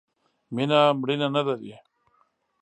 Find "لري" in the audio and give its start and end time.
1.47-1.73